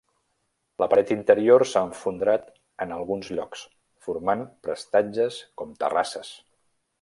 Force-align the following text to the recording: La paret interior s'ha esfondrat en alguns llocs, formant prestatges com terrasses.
La 0.83 0.85
paret 0.93 1.11
interior 1.15 1.65
s'ha 1.71 1.83
esfondrat 1.91 2.49
en 2.85 2.95
alguns 2.95 3.29
llocs, 3.41 3.67
formant 4.07 4.43
prestatges 4.69 5.39
com 5.63 5.77
terrasses. 5.85 6.35